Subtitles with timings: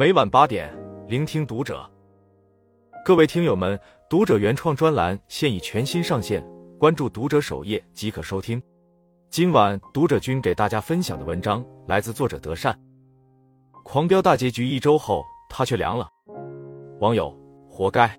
[0.00, 0.74] 每晚八点，
[1.08, 1.86] 聆听读者。
[3.04, 3.78] 各位听友们，
[4.08, 6.42] 读者原创专栏现已全新上线，
[6.78, 8.62] 关注读者首页即可收听。
[9.28, 12.74] 今晚读者君给大家分享的文章来自作者德善。
[13.84, 16.08] 狂飙大结局一周后，他却凉了。
[17.00, 17.30] 网友
[17.68, 18.10] 活该。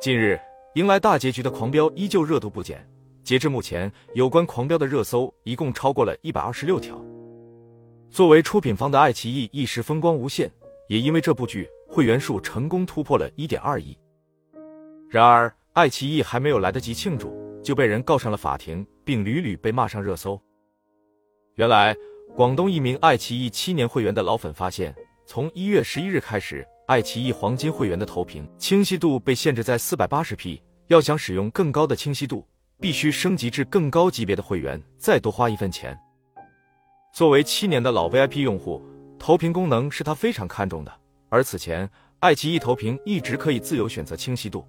[0.00, 0.40] 近日
[0.74, 2.82] 迎来大结局的狂飙依旧热度不减，
[3.22, 6.98] 截至目前，有关狂飙的热搜一共超过了一百二十六条。
[8.12, 10.52] 作为出品方的爱奇艺一时风光无限，
[10.86, 13.96] 也因为这部剧会员数成功突破了一点二亿。
[15.08, 17.32] 然而，爱奇艺还没有来得及庆祝，
[17.64, 20.38] 就被人告上了法庭，并屡屡被骂上热搜。
[21.54, 21.96] 原来，
[22.36, 32.46] 广东一名爱奇艺七年会员的老粉发现，从一月十一日开始，爱奇艺黄金会员的投屏清晰度被限制在四百八十 P，要想使用更高的清晰度，
[32.78, 35.98] 必须升级至更高级别的会员，再多花一分钱。
[37.12, 38.82] 作为七年的老 VIP 用户，
[39.18, 40.90] 投屏功能是他非常看重的。
[41.28, 41.88] 而此前，
[42.20, 44.66] 爱奇艺投屏一直可以自由选择清晰度。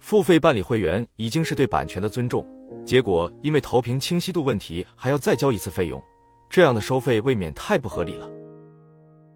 [0.00, 2.44] 付费办理会员已经是对版权的尊重，
[2.84, 6.02] 结果因为投屏清晰度问题还要再交一次费用，
[6.50, 8.28] 这样的收费未免太不合理了。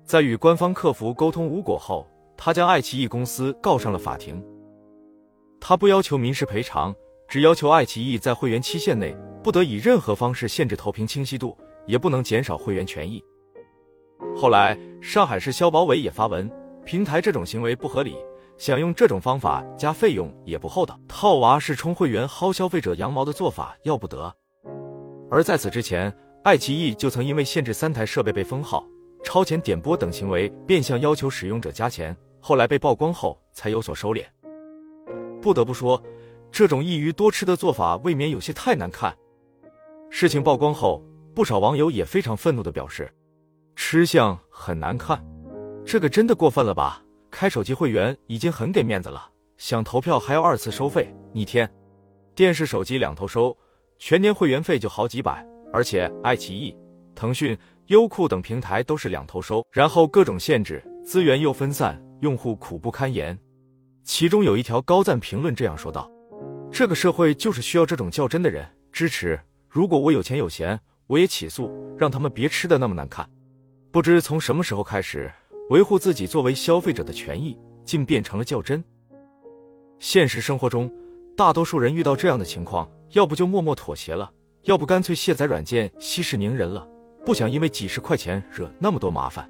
[0.04, 2.04] 在与官方客服沟通无果后，
[2.36, 4.44] 他将爱奇艺公司告上了法庭。
[5.60, 6.92] 他不要求民事赔偿，
[7.28, 11.56] 只要求爱奇艺在会员期限内不得以任何方式限制投屏清晰度。
[11.86, 13.22] 也不能减少会员权益。
[14.36, 16.50] 后来，上海市消保委也发文，
[16.84, 18.16] 平台这种行为不合理，
[18.56, 24.32] 想用这种方法加费用也不厚道，套娃是充会员薅消费者羊毛的做法，要不得。
[25.30, 28.86] 而在此之前，爱奇艺就曾因为限制三台设备被封号、
[29.24, 34.24] 超前点播等行为，变相要求使用者加钱，后来被曝光后才有所收敛。
[35.42, 36.00] 不得不说，
[36.50, 39.14] 这种一鱼多吃的做法未免有些太难看。
[40.08, 41.02] 事情曝光后。
[41.34, 43.10] 不少网友也非常愤怒的表示，
[43.74, 45.24] 吃相很难看，
[45.84, 47.02] 这个真的过分了吧？
[47.30, 51.70] 开手机会员已经很给面子了，想投票还要二次收费，逆天！
[52.34, 53.56] 电视、手机两头收，
[53.98, 56.76] 全年会员费就好几百，而且爱奇艺、
[57.14, 57.56] 腾讯、
[57.86, 63.38] 优酷等平台都是两头收，然后各种限制，资源又分散，用户苦不堪言。
[64.04, 66.10] 其中有一条高赞评论这样说道
[66.70, 69.40] ：“这个社会就是需要这种较真的人，支持。
[69.70, 70.78] 如果我有钱有闲。”
[71.12, 73.28] 我也起诉，让他们别吃的那么难看。
[73.90, 75.30] 不知从什么时候开始，
[75.68, 78.82] 维护自己作为消费者的权益，竟变成了较真。
[79.98, 80.90] 现实生活中，
[81.36, 86.88] 大多数人遇到这样的情况，要不就默默妥协了，要不干脆卸载软件息事宁人了，
[87.26, 89.46] 不想因为几十块钱惹那么多麻烦。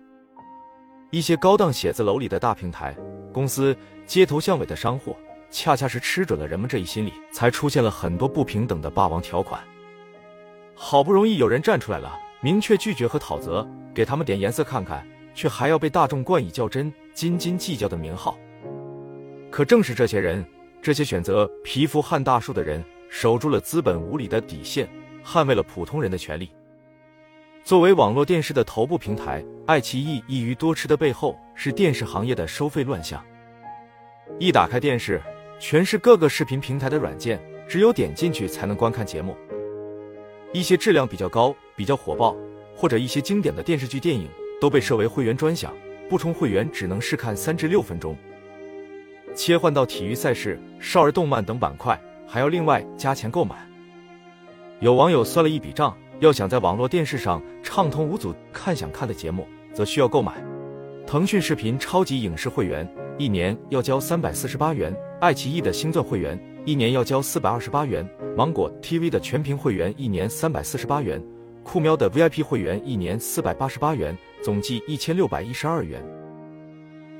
[1.12, 2.92] 一些高档写字楼里的大平台
[3.32, 5.14] 公司，街头巷尾的商户，
[5.48, 9.62] 恰恰是吃准了人们这一心理，才出现了很多不平等的霸王条款。
[10.74, 18.36] 好不容易有人站出来了，明确拒绝和讨责，给他们点颜色看看，却还要被大众冠以较真、斤斤计较的名号。
[19.50, 20.44] 可正是这些人，
[20.80, 24.88] 这些选择蚍蜉撼大树的人，守住了资本无理的底线，
[25.24, 26.50] 捍卫了普通人的权利。
[27.62, 33.22] 作为网络电视的头部平台，爱奇艺一鱼多吃的背后，是电视行业的收费乱象。
[34.40, 35.22] 一打开电视，
[35.60, 39.36] 全是各个视频平台的软件，只有点进去才能观看节目。
[40.52, 42.36] 一些质量比较高、比较火爆，
[42.76, 44.28] 或者一些经典的电视剧、电影
[44.60, 45.72] 都被设为会员专享，
[46.10, 48.14] 不充会员只能试看三至六分钟。
[49.34, 53.56] 切换到体育赛事、少儿动漫等板块，还要另外加钱购买。
[54.80, 60.34] 有网友算了一笔账，要想在网络电视上畅通无阻看想看的节目，则需要购买
[61.06, 62.86] 腾讯视频超级影视会员，
[63.16, 66.38] 一年要交三百四十八元；爱奇艺的星钻会员。
[66.64, 71.22] 一年要交四百二十八元，芒果 TV 的全屏会员一年三百四十八元，
[71.62, 76.02] 酷喵的 VIP 会员一年四百八十八元，总计一千六百一十二元，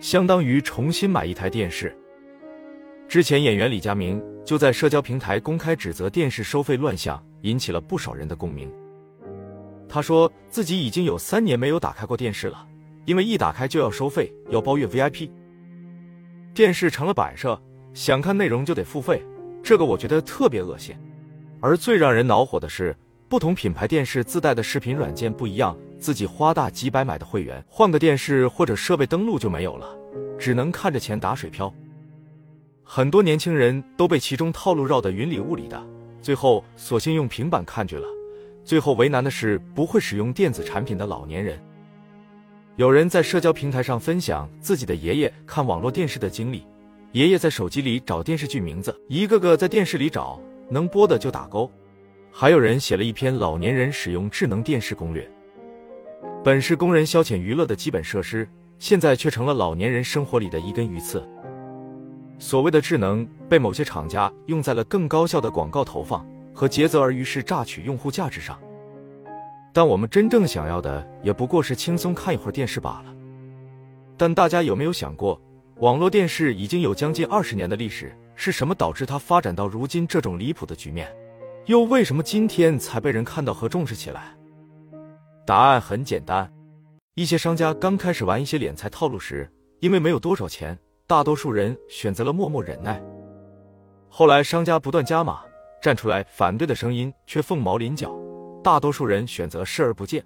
[0.01, 1.95] 相当于重新买一台电视。
[3.07, 8.73] 之前演员李佳明就在社交平台公开指责电视收费乱象，引起了不少人的共鸣。
[9.91, 12.67] 他说自己已经有三年没有打开过电视了，
[13.05, 15.31] 因为一打开就要收费，要包月 VIP，
[16.55, 17.61] 电视成了摆设，
[17.93, 19.23] 想看内容就得付费。
[19.63, 20.95] 这个我觉得特别恶心，
[21.61, 22.95] 而最让人恼火的是，
[23.29, 29.87] 不同品牌电视自带的视频软件不一样，自己花大几百买的会员，换个电视或者设备登录就没有了，
[30.39, 31.73] 只能看着钱打水漂。
[32.83, 35.81] 很多年轻人都被其中套路绕得云里雾里的，
[36.21, 38.07] 最后索性用平板看剧了。
[38.65, 41.59] 最后为难的是不会使用电子产品的老年人。
[42.77, 46.65] 有人在社交平台上分享自己的爷爷看网络电视的经历。
[47.13, 51.71] 爷爷在手机里找电视剧名字，一个个在电视里找，能播的就打勾。
[52.31, 55.31] 还有人写了一篇老年人使用智能电视攻略。
[56.43, 58.49] 本是工人消遣娱乐的基本设施，
[58.79, 61.23] 现在却成了老年人生活里的一根鱼刺。
[62.39, 68.59] 所谓的智能，被某些厂家用在了更高效的广告投放和竭泽而渔式榨取用户价值上。
[69.75, 73.15] 但我们真正想要的，也不过是轻松看一会儿电视罢了。
[74.17, 75.39] 但大家有没有想过，
[75.77, 81.13] 网络电视已经有将近二十年的历史，是什么导致它发展到如今这种离谱的局面？
[81.67, 84.37] 又为什么今天才被人看到和重视起来？
[85.45, 86.53] 答案很简单：
[87.15, 93.03] 一些商家刚开始玩一些敛财套路时，因为没有多少钱，大多数人选择了默默忍耐。
[94.09, 95.41] 后来商家不断加码，
[95.81, 98.13] 站出来反对的声音却凤毛麟角。
[98.63, 100.25] 大多数人选择视而不见，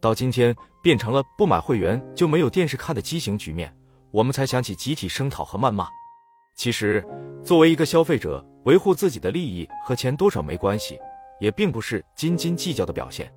[0.00, 3.74] 到今天变成了不买会员就没有电视看的畸形局面，
[4.14, 5.88] 我们才想起集体声讨和谩骂。
[6.54, 7.04] 其实，
[7.42, 10.96] 作为一个消费者，维护自己的利益和钱多少没关系，
[11.40, 13.34] 也并不是斤斤计较的表现。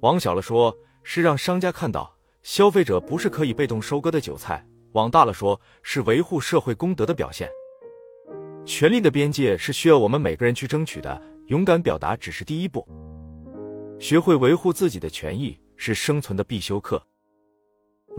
[0.00, 2.12] 往小了说，是让商家看到
[2.42, 4.58] 消费者不是可以被动收割的韭菜；
[4.90, 7.48] 往大了说，是维护社会公德的表现。
[8.66, 11.22] 权力的边界是需要我们每个人去争取的。
[11.46, 12.84] 勇敢表达只是第一步，
[14.00, 17.00] 学会维护自己的权益是生存的必修课。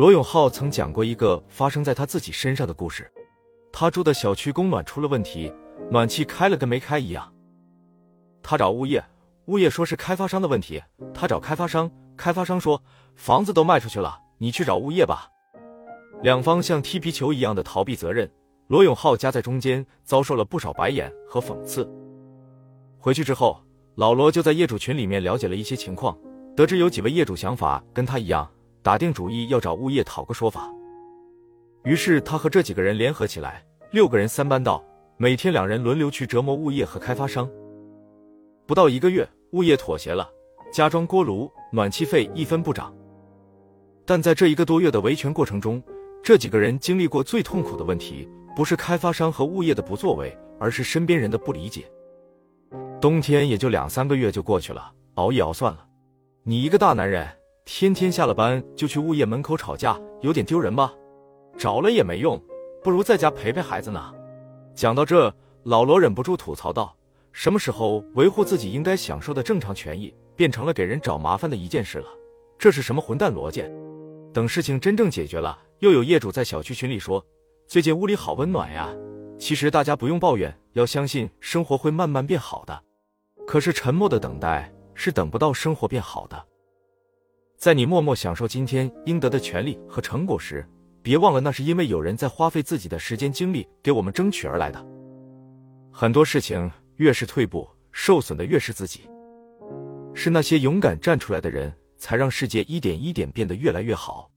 [0.02, 3.08] 罗永浩曾讲过一个发生在他自己身上的故事：
[3.72, 5.54] 他住的小区供暖出了问题，
[5.92, 7.32] 暖气开了跟没开一样。
[8.42, 9.06] 他找物业，
[9.46, 10.80] 物业说是开发商的问题；
[11.14, 11.88] 他找开发商，
[12.18, 12.82] 开发商说
[13.14, 15.30] 房子都卖出去了，你去找物业吧。
[16.24, 18.28] 两方像踢皮球一样的逃避责任，
[18.70, 21.88] 罗永浩夹在中间，遭受了不少白眼和讽刺。
[22.98, 23.62] 回去之后，
[23.94, 26.18] 老罗就在业主群里面了解了一些情况，
[26.56, 28.50] 得知有几位业主想法跟他一样，
[28.84, 30.72] 打定主意要找物业讨个说法。
[31.84, 34.84] 于是他和这几个人联合起来，六个人三班倒，
[35.18, 37.50] 每天两人轮流去折磨物业和开发商。
[38.66, 40.30] 不到一个月，物业妥协了，
[40.72, 42.94] 加装锅炉，暖气费一分不涨。
[44.06, 45.82] 但在这一个多月的维权过程中，
[46.24, 51.84] 这几个人经历过最痛苦的问题，不是开发商和物业的不作为，而是身边人的不理解。
[53.00, 55.86] 冬天也就两三个月就过去了，熬一熬算了。
[56.44, 57.28] 你一个大男人，
[57.74, 60.94] 天天下了班就去物业门口吵架，有点丢人吧？
[61.58, 62.40] 找了也没用，
[62.84, 64.14] 不如在家陪陪孩子呢。
[64.76, 65.34] 讲到这，
[65.64, 66.96] 老罗忍不住吐槽道
[67.32, 72.08] ：“什么时候维护自己应该享受的正常权益，变成了给人找麻烦的一件事了？
[72.60, 73.64] 这是什么混蛋逻辑？”
[74.32, 77.26] 等事情真正解决了，又有业主在小区群里说
[77.66, 78.94] ：“最近屋里好温暖呀。”
[79.40, 82.84] 其实大家不用抱怨，要相信生活会慢慢变好的。
[83.48, 86.46] 可是沉默的等待是等不到生活变好的。
[87.62, 90.68] 在你默默享受今天应得的权利和成果时，
[91.04, 94.84] 别忘了那是因为有人在花费自己的时间精力给我们争取而来的。
[95.92, 99.02] 很多事情越是退步，受损的越是自己。
[100.16, 104.32] 是那些勇敢站出来的人，才让世界一点一点变得越来越好。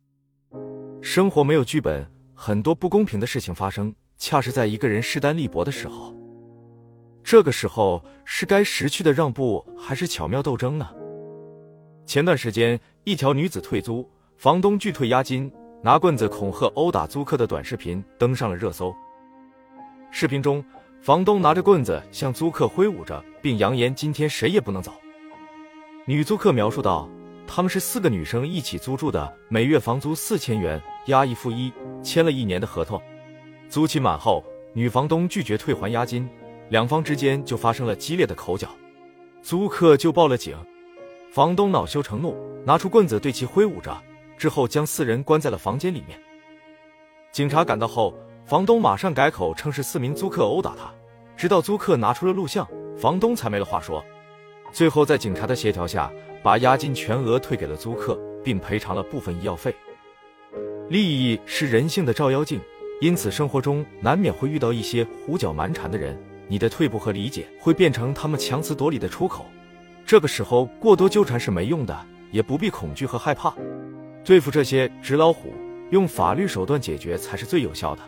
[1.00, 6.14] 生活没有剧本，很多不公平的事情发生，恰是在一个人势单力薄的时候。
[7.22, 10.86] 这个时候是该识趣的让步，还是巧妙斗争呢？
[12.06, 15.50] 前段时间，一条女子退租，房东拒退押金，
[15.82, 18.94] 拿棍子恐吓殴打租客的短视频登上了热搜。
[20.10, 20.62] 视频中，
[21.00, 24.92] 房东拿着棍子向租客挥舞着，并扬言今天谁也不能走。
[26.06, 27.08] 女租客描述道
[27.48, 33.00] ：“他们是四个女生一起租住的，每月房租四千元，押一付一，签了一年的合同。
[33.68, 36.28] 租期满后，女房东拒绝退还押金。”
[36.70, 38.68] 两方之间就发生了激烈的口角，
[39.42, 40.56] 租客就报了警，
[41.34, 42.32] 房东恼羞成怒，
[42.64, 44.00] 拿出棍子对其挥舞着，
[44.38, 46.16] 之后将四人关在了房间里面。
[47.32, 48.14] 警察赶到后，
[48.44, 50.94] 房东马上改口称是四名租客殴打他，
[51.36, 52.64] 直到租客拿出了录像，
[52.96, 54.00] 房东才没了话说。
[54.70, 56.08] 最后在警察的协调下，
[56.40, 59.74] 把押金全额退给了租客，并赔偿了部分医药费。
[60.88, 62.60] 利益是人性的照妖镜，
[63.00, 66.16] 因此生活中难免会遇到一些胡搅蛮缠的人。
[66.46, 69.46] 你的退步和理解会变成他们强词夺理的出口，
[70.06, 71.98] 这个时候过多纠缠是没用的，
[72.30, 73.54] 也不必恐惧和害怕。
[74.22, 75.54] 对付这些纸老虎，
[75.90, 78.02] 用法律手段解决才是最有效的。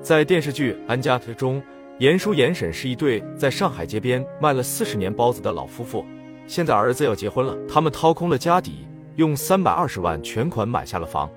[0.00, 1.60] 在电视剧《安家》中，
[1.98, 6.04] 严叔严婶是一对在上海街边卖了四十年包子的老夫妇，
[6.46, 11.28] 现在儿子要结婚了，他们掏空了家底，用三百二十万全款买下了房。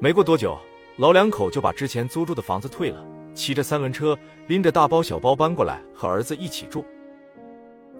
[0.00, 0.56] 没过多久，
[0.98, 3.04] 老两口就把之前租住的房子退了。
[3.34, 4.16] 骑着三轮车，
[4.46, 6.84] 拎着大包小包搬过来和儿子一起住。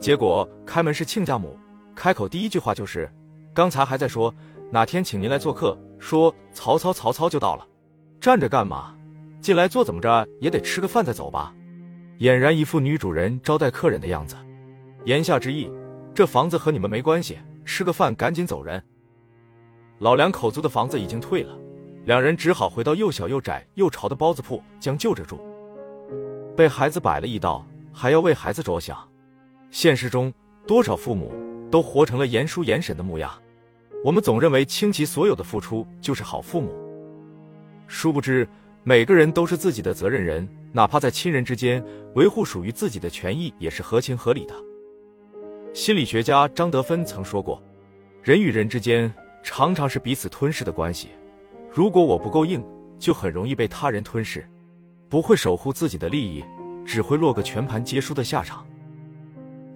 [0.01, 1.59] 结果开门是亲家母，
[1.95, 3.11] 开口第一句话就是
[3.53, 4.33] ：“刚才还在说
[4.71, 7.67] 哪天请您来做客，说曹操曹操就到了，
[8.21, 8.95] 站着干嘛？
[9.41, 11.53] 进来坐怎么着也得吃个饭再走吧。”
[12.21, 14.37] 俨然一副女主人招待客人的样子。
[15.05, 15.71] 言下之意，
[16.15, 18.83] 这房子和你们没关系，吃个饭，赶紧走人。
[19.99, 21.57] 老两口租的房子已经退了，
[22.05, 25.41] 两人只好回到又小又窄又潮的包子铺将就着住。
[26.57, 28.97] 被孩子摆了一道，还要为孩子着想。
[29.71, 30.33] 现实中，
[30.67, 31.33] 多少父母
[31.71, 33.31] 都活成了严叔严婶的模样。
[34.05, 36.73] 我们总认为倾其所有的付出就是好父母，
[37.87, 38.49] 殊不知
[38.85, 41.85] 每个人都是自己的责任人，哪怕在亲人之间
[42.15, 44.55] 维护属于自己的权益也是合情合理的。
[45.75, 47.63] 心理学家张德芬曾说过
[48.23, 51.09] ：“人与人之间常常是彼此吞噬的关系，
[51.71, 52.65] 如果我不够硬，
[52.99, 54.49] 就很容易被他人吞噬。”
[55.11, 56.45] 不会守护自己的利益，
[56.85, 58.67] 只会落个全盘皆输的下场。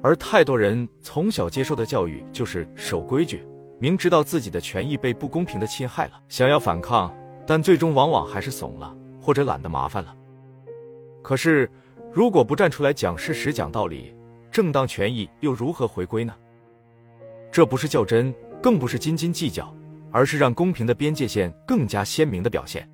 [0.03, 3.47] 而太多人从小接受的教育就是守规矩，
[3.79, 7.15] 明知道自己的权益被不公平的侵害了，想要反抗，
[7.47, 10.13] 但最终往往还是怂了，或者懒得麻烦了。
[11.23, 11.71] 可是，
[12.13, 14.13] 如果不站出来讲事实、讲道理，
[14.51, 16.35] 正当权益又如何回归呢？
[17.53, 19.73] 这不是较真，更不是斤斤计较，
[20.11, 22.89] 而是让公平的边界线更加鲜明的表现。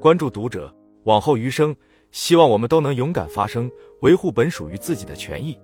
[0.00, 0.74] 关注读者。
[1.04, 1.72] 往后余生，
[2.10, 5.56] 希望我们都能勇敢发声，维护本属于自己的权益。